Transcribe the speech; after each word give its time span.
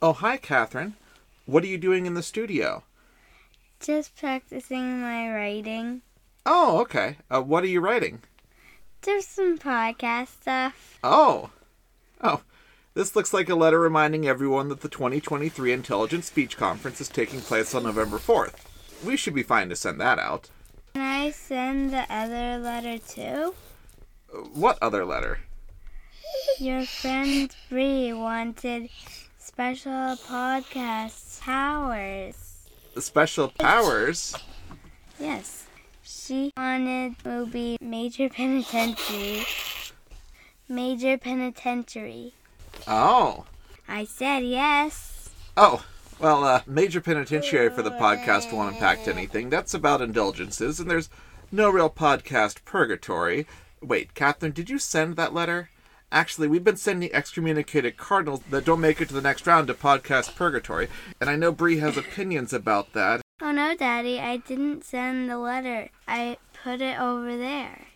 Oh, 0.00 0.12
hi, 0.12 0.36
Catherine. 0.36 0.94
What 1.46 1.64
are 1.64 1.68
you 1.68 1.78
doing 1.78 2.06
in 2.06 2.14
the 2.14 2.22
studio? 2.22 2.84
Just 3.80 4.16
practicing 4.16 5.00
my 5.00 5.32
writing. 5.32 6.02
Oh, 6.46 6.78
okay. 6.82 7.16
Uh, 7.30 7.42
what 7.42 7.64
are 7.64 7.68
you 7.68 7.80
writing? 7.80 8.20
Just 9.02 9.34
some 9.34 9.58
podcast 9.58 10.28
stuff. 10.40 10.98
Oh. 11.02 11.50
Oh. 12.20 12.42
This 12.94 13.14
looks 13.14 13.32
like 13.32 13.48
a 13.48 13.54
letter 13.54 13.78
reminding 13.78 14.26
everyone 14.26 14.68
that 14.68 14.80
the 14.80 14.88
2023 14.88 15.72
Intelligent 15.72 16.24
Speech 16.24 16.56
Conference 16.56 17.00
is 17.00 17.08
taking 17.08 17.40
place 17.40 17.74
on 17.74 17.84
November 17.84 18.18
4th. 18.18 18.54
We 19.04 19.16
should 19.16 19.34
be 19.34 19.44
fine 19.44 19.68
to 19.68 19.76
send 19.76 20.00
that 20.00 20.18
out. 20.18 20.50
Can 20.94 21.02
I 21.02 21.30
send 21.30 21.92
the 21.92 22.06
other 22.12 22.58
letter 22.58 22.98
too? 22.98 23.54
Uh, 24.34 24.38
What 24.52 24.78
other 24.82 25.04
letter? 25.04 25.38
Your 26.58 26.84
friend 26.84 27.54
Bree 27.68 28.12
wanted 28.12 28.90
special 29.48 30.14
podcast 30.28 31.40
powers. 31.40 32.68
The 32.94 33.00
special 33.00 33.48
powers? 33.48 34.36
Yes. 35.18 35.64
She 36.02 36.52
wanted 36.54 37.14
movie 37.24 37.78
Major 37.80 38.28
Penitentiary. 38.28 39.46
Major 40.68 41.16
Penitentiary. 41.16 42.34
Oh. 42.86 43.46
I 43.88 44.04
said 44.04 44.40
yes. 44.40 45.30
Oh. 45.56 45.82
Well, 46.20 46.44
uh, 46.44 46.60
Major 46.66 47.00
Penitentiary 47.00 47.70
for 47.70 47.80
the 47.80 47.92
podcast 47.92 48.52
won't 48.52 48.74
impact 48.74 49.08
anything. 49.08 49.48
That's 49.48 49.72
about 49.72 50.02
indulgences, 50.02 50.78
and 50.78 50.90
there's 50.90 51.08
no 51.50 51.70
real 51.70 51.88
podcast 51.88 52.66
purgatory. 52.66 53.46
Wait, 53.80 54.12
Catherine, 54.12 54.52
did 54.52 54.68
you 54.68 54.78
send 54.78 55.16
that 55.16 55.32
letter? 55.32 55.70
Actually, 56.10 56.48
we've 56.48 56.64
been 56.64 56.76
sending 56.76 57.12
excommunicated 57.12 57.98
cardinals 57.98 58.40
that 58.50 58.64
don't 58.64 58.80
make 58.80 59.00
it 59.00 59.08
to 59.08 59.14
the 59.14 59.20
next 59.20 59.46
round 59.46 59.66
to 59.66 59.74
podcast 59.74 60.34
purgatory, 60.34 60.88
and 61.20 61.28
I 61.28 61.36
know 61.36 61.52
Bree 61.52 61.78
has 61.80 61.98
opinions 61.98 62.54
about 62.54 62.94
that. 62.94 63.20
Oh 63.42 63.52
no, 63.52 63.76
Daddy, 63.76 64.18
I 64.18 64.38
didn't 64.38 64.84
send 64.84 65.28
the 65.30 65.36
letter. 65.36 65.90
I 66.06 66.38
put 66.64 66.80
it 66.80 66.98
over 66.98 67.36
there. 67.36 67.86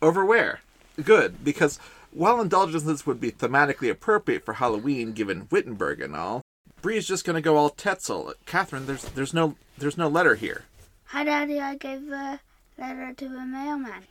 Over 0.00 0.24
where? 0.24 0.60
Good, 1.02 1.44
because 1.44 1.78
while 2.12 2.40
indulgences 2.40 3.04
would 3.04 3.20
be 3.20 3.32
thematically 3.32 3.90
appropriate 3.90 4.44
for 4.44 4.54
Halloween 4.54 5.12
given 5.12 5.48
Wittenberg 5.50 6.00
and 6.00 6.14
all, 6.14 6.42
Bree's 6.82 7.06
just 7.06 7.24
gonna 7.24 7.40
go 7.40 7.56
all 7.56 7.70
Tetzel. 7.70 8.32
Catherine, 8.46 8.86
there's 8.86 9.04
there's 9.06 9.34
no 9.34 9.56
there's 9.76 9.98
no 9.98 10.06
letter 10.06 10.36
here. 10.36 10.66
Hi, 11.06 11.24
Daddy, 11.24 11.60
I 11.60 11.74
gave 11.74 12.06
the 12.06 12.38
letter 12.78 13.12
to 13.12 13.26
a 13.26 13.44
mailman. 13.44 14.04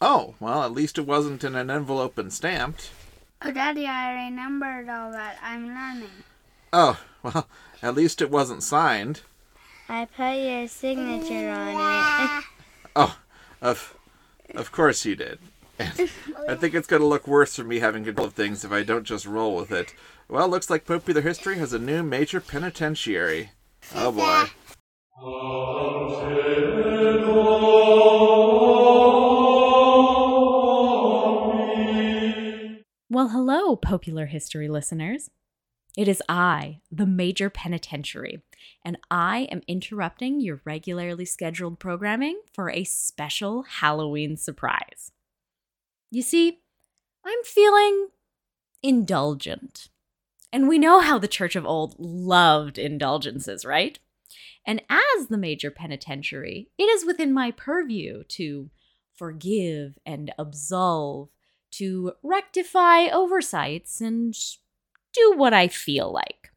Oh, 0.00 0.34
well, 0.40 0.62
at 0.64 0.72
least 0.72 0.98
it 0.98 1.06
wasn't 1.06 1.44
in 1.44 1.54
an 1.54 1.70
envelope 1.70 2.18
and 2.18 2.32
stamped. 2.32 2.90
Oh, 3.40 3.52
Daddy, 3.52 3.86
I 3.86 4.24
remembered 4.24 4.88
all 4.88 5.12
that. 5.12 5.38
I'm 5.42 5.66
learning. 5.66 6.10
Oh, 6.72 7.00
well, 7.22 7.46
at 7.82 7.94
least 7.94 8.20
it 8.22 8.30
wasn't 8.30 8.62
signed. 8.62 9.20
I 9.88 10.06
put 10.06 10.36
your 10.36 10.68
signature 10.68 11.50
on 11.50 12.38
it. 12.38 12.44
Oh, 12.94 13.18
of 13.62 13.96
of 14.54 14.70
course 14.70 15.06
you 15.06 15.16
did. 15.16 15.38
And 15.78 16.10
I 16.48 16.54
think 16.56 16.74
it's 16.74 16.86
gonna 16.86 17.06
look 17.06 17.26
worse 17.26 17.56
for 17.56 17.64
me 17.64 17.78
having 17.78 18.04
control 18.04 18.26
of 18.26 18.34
things 18.34 18.64
if 18.64 18.72
I 18.72 18.82
don't 18.82 19.04
just 19.04 19.24
roll 19.24 19.56
with 19.56 19.70
it. 19.70 19.94
Well, 20.28 20.46
looks 20.48 20.68
like 20.68 20.84
Popeular 20.84 21.22
History 21.22 21.56
has 21.56 21.72
a 21.72 21.78
new 21.78 22.02
major 22.02 22.38
penitentiary. 22.40 23.52
Oh 23.94 24.12
boy. 24.12 24.44
Well, 33.12 33.28
hello, 33.28 33.76
Popeular 33.76 34.24
History 34.24 34.68
listeners. 34.68 35.28
It 35.98 36.08
is 36.08 36.22
I, 36.30 36.80
the 36.90 37.04
Major 37.04 37.50
Penitentiary, 37.50 38.40
and 38.86 38.96
I 39.10 39.48
am 39.52 39.60
interrupting 39.68 40.40
your 40.40 40.62
regularly 40.64 41.26
scheduled 41.26 41.78
programming 41.78 42.40
for 42.54 42.70
a 42.70 42.84
special 42.84 43.64
Halloween 43.64 44.38
surprise. 44.38 45.12
You 46.10 46.22
see, 46.22 46.60
I'm 47.22 47.42
feeling 47.44 48.08
indulgent. 48.82 49.90
And 50.50 50.66
we 50.66 50.78
know 50.78 51.00
how 51.00 51.18
the 51.18 51.28
Church 51.28 51.54
of 51.54 51.66
Old 51.66 51.96
loved 51.98 52.78
indulgences, 52.78 53.66
right? 53.66 53.98
And 54.66 54.80
as 54.88 55.26
the 55.26 55.36
Major 55.36 55.70
Penitentiary, 55.70 56.70
it 56.78 56.84
is 56.84 57.04
within 57.04 57.34
my 57.34 57.50
purview 57.50 58.24
to 58.28 58.70
forgive 59.14 59.98
and 60.06 60.32
absolve 60.38 61.28
to 61.72 62.12
rectify 62.22 63.06
oversights 63.06 64.00
and 64.00 64.34
do 65.12 65.34
what 65.36 65.52
I 65.52 65.68
feel 65.68 66.12
like. 66.12 66.50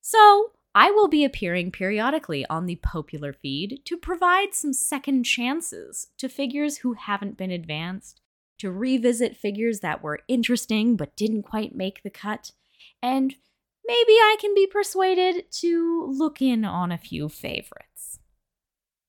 So, 0.00 0.52
I 0.74 0.90
will 0.90 1.06
be 1.06 1.24
appearing 1.24 1.70
periodically 1.70 2.44
on 2.46 2.66
the 2.66 2.76
Popeular 2.76 3.34
feed 3.34 3.82
to 3.84 3.96
provide 3.96 4.54
some 4.54 4.72
second 4.72 5.22
chances 5.22 6.08
to 6.18 6.28
figures 6.28 6.78
who 6.78 6.94
haven't 6.94 7.38
been 7.38 7.52
advanced, 7.52 8.20
to 8.58 8.72
revisit 8.72 9.36
figures 9.36 9.80
that 9.80 10.02
were 10.02 10.20
interesting 10.26 10.96
but 10.96 11.16
didn't 11.16 11.44
quite 11.44 11.76
make 11.76 12.02
the 12.02 12.10
cut, 12.10 12.50
and 13.00 13.36
maybe 13.86 14.12
I 14.14 14.36
can 14.40 14.52
be 14.52 14.66
persuaded 14.66 15.44
to 15.60 16.06
look 16.10 16.42
in 16.42 16.64
on 16.64 16.90
a 16.90 16.98
few 16.98 17.28
favorites. 17.28 18.18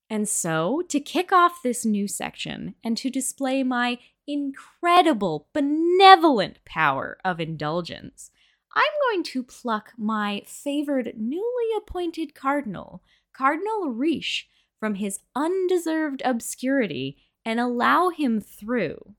And 0.10 0.30
so, 0.30 0.84
to 0.90 1.00
kick 1.00 1.32
off 1.32 1.64
this 1.64 1.86
new 1.86 2.08
section 2.08 2.76
and 2.84 2.96
to 2.98 3.10
display 3.10 3.64
my 3.64 3.98
incredible, 4.28 5.48
benevolent 5.54 6.64
power 6.66 7.18
of 7.26 7.40
indulgence, 7.40 8.32
I'm 8.76 8.84
going 9.10 9.24
to 9.24 9.44
pluck 9.44 9.94
my 9.98 10.44
favored 10.46 11.14
newly 11.18 11.70
appointed 11.78 12.36
cardinal, 12.36 13.02
Cardinal 13.34 13.94
Ryś, 13.94 14.44
from 14.80 14.96
his 14.96 15.20
undeserved 15.36 16.22
obscurity 16.26 17.18
and 17.44 17.60
allow 17.60 18.10
him 18.10 18.42
through. 18.42 19.16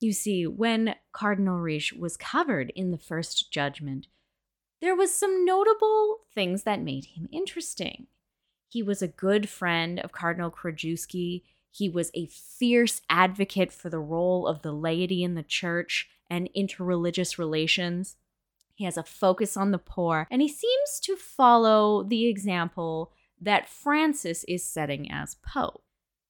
You 0.00 0.12
see, 0.12 0.46
when 0.46 0.94
Cardinal 1.12 1.58
Ryś 1.58 1.98
was 1.98 2.16
covered 2.16 2.70
in 2.76 2.90
the 2.90 2.98
first 2.98 3.50
judgment, 3.50 4.06
there 4.80 4.94
was 4.94 5.12
some 5.12 5.44
notable 5.44 6.18
things 6.32 6.62
that 6.62 6.80
made 6.80 7.06
him 7.06 7.28
interesting. 7.32 8.06
He 8.68 8.82
was 8.82 9.02
a 9.02 9.08
good 9.08 9.48
friend 9.48 9.98
of 10.00 10.12
Cardinal 10.12 10.50
Krajewski. 10.50 11.42
He 11.70 11.88
was 11.88 12.10
a 12.14 12.26
fierce 12.26 13.00
advocate 13.08 13.72
for 13.72 13.88
the 13.88 13.98
role 13.98 14.46
of 14.46 14.62
the 14.62 14.72
laity 14.72 15.22
in 15.22 15.34
the 15.34 15.42
church 15.42 16.08
and 16.28 16.50
interreligious 16.56 17.38
relations. 17.38 18.16
He 18.74 18.84
has 18.84 18.96
a 18.96 19.02
focus 19.02 19.56
on 19.56 19.72
the 19.72 19.78
poor, 19.78 20.28
and 20.30 20.40
he 20.40 20.48
seems 20.48 21.00
to 21.02 21.16
follow 21.16 22.04
the 22.04 22.26
example 22.26 23.12
that 23.40 23.68
Francis 23.68 24.44
is 24.44 24.62
setting 24.62 25.10
as 25.10 25.36
Pope. 25.36 25.82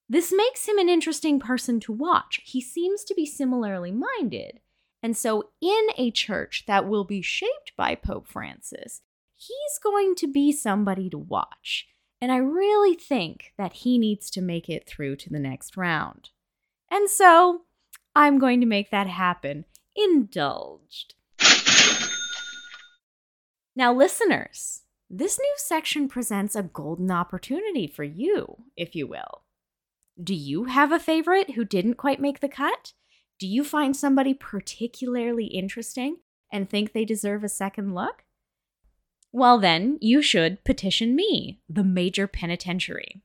This 0.08 0.32
makes 0.34 0.66
him 0.66 0.78
an 0.78 0.88
interesting 0.88 1.38
person 1.38 1.80
to 1.80 1.92
watch. 1.92 2.40
He 2.44 2.62
seems 2.62 3.04
to 3.04 3.14
be 3.14 3.26
similarly 3.26 3.92
minded. 3.92 4.60
And 5.02 5.16
so, 5.16 5.50
in 5.60 5.88
a 5.96 6.10
church 6.10 6.64
that 6.66 6.88
will 6.88 7.04
be 7.04 7.20
shaped 7.20 7.72
by 7.76 7.94
Pope 7.94 8.26
Francis, 8.26 9.02
he's 9.36 9.78
going 9.82 10.14
to 10.16 10.26
be 10.26 10.50
somebody 10.50 11.10
to 11.10 11.18
watch. 11.18 11.86
And 12.20 12.32
I 12.32 12.36
really 12.36 12.94
think 12.94 13.52
that 13.56 13.72
he 13.72 13.98
needs 13.98 14.30
to 14.30 14.40
make 14.40 14.68
it 14.68 14.88
through 14.88 15.16
to 15.16 15.30
the 15.30 15.38
next 15.38 15.76
round. 15.76 16.30
And 16.90 17.08
so, 17.08 17.62
I'm 18.14 18.38
going 18.38 18.60
to 18.60 18.66
make 18.66 18.90
that 18.90 19.06
happen. 19.06 19.64
Indulged. 19.94 21.14
Now, 23.76 23.94
listeners, 23.94 24.82
this 25.08 25.38
new 25.38 25.54
section 25.56 26.08
presents 26.08 26.56
a 26.56 26.64
golden 26.64 27.12
opportunity 27.12 27.86
for 27.86 28.02
you, 28.02 28.64
if 28.76 28.96
you 28.96 29.06
will. 29.06 29.44
Do 30.20 30.34
you 30.34 30.64
have 30.64 30.90
a 30.90 30.98
favorite 30.98 31.52
who 31.52 31.64
didn't 31.64 31.94
quite 31.94 32.20
make 32.20 32.40
the 32.40 32.48
cut? 32.48 32.92
Do 33.38 33.46
you 33.46 33.62
find 33.62 33.96
somebody 33.96 34.34
particularly 34.34 35.46
interesting 35.46 36.16
and 36.52 36.68
think 36.68 36.92
they 36.92 37.04
deserve 37.04 37.44
a 37.44 37.48
second 37.48 37.94
look? 37.94 38.24
Well, 39.32 39.58
then, 39.58 39.98
you 40.00 40.22
should 40.22 40.64
petition 40.64 41.14
me, 41.14 41.60
the 41.68 41.84
Major 41.84 42.26
Penitentiary. 42.26 43.22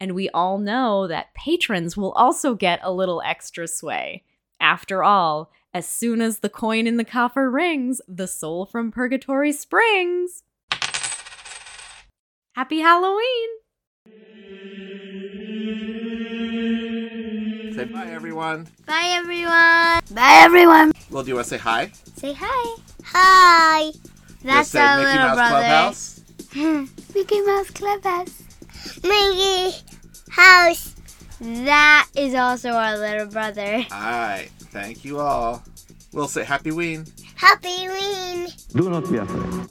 And 0.00 0.12
we 0.12 0.28
all 0.30 0.58
know 0.58 1.06
that 1.06 1.34
patrons 1.34 1.96
will 1.96 2.12
also 2.12 2.54
get 2.54 2.80
a 2.82 2.92
little 2.92 3.22
extra 3.24 3.68
sway. 3.68 4.24
After 4.60 5.04
all, 5.04 5.50
as 5.72 5.86
soon 5.86 6.20
as 6.20 6.40
the 6.40 6.48
coin 6.48 6.86
in 6.86 6.96
the 6.96 7.04
coffer 7.04 7.50
rings, 7.50 8.00
the 8.08 8.26
soul 8.26 8.66
from 8.66 8.90
purgatory 8.90 9.52
springs. 9.52 10.42
Happy 12.54 12.80
Halloween! 12.80 13.48
Say 17.74 17.84
bye, 17.84 18.08
everyone. 18.10 18.66
Bye, 18.86 19.12
everyone. 19.16 20.00
Bye, 20.10 20.40
everyone. 20.42 20.92
Well, 21.10 21.22
do 21.22 21.28
you 21.28 21.34
want 21.34 21.44
to 21.46 21.50
say 21.50 21.58
hi? 21.58 21.92
Say 22.16 22.32
hi. 22.34 22.80
Hi. 23.04 23.92
That's 24.46 24.70
Just 24.70 24.76
our 24.76 24.98
Mickey 24.98 25.10
little 25.10 25.26
Mouse 25.26 25.36
brother. 25.36 25.66
Clubhouse. 26.54 27.04
Mickey 27.14 27.40
Mouse 27.42 27.70
Clubhouse. 27.70 28.42
Mickey 29.02 29.76
House. 30.30 30.94
That 31.40 32.08
is 32.14 32.34
also 32.34 32.70
our 32.70 32.96
little 32.96 33.26
brother. 33.26 33.84
All 33.90 34.00
right. 34.00 34.48
Thank 34.70 35.04
you 35.04 35.18
all. 35.18 35.62
We'll 36.12 36.28
say 36.28 36.44
Happy 36.44 36.70
Ween. 36.70 37.04
Happy 37.34 37.88
Ween. 37.88 38.46
Do 38.74 38.88
not 38.88 39.10
be 39.10 39.18
afraid. 39.18 39.68